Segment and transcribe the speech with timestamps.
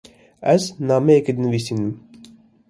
[0.53, 1.81] Ez nameyekê dinivîsim.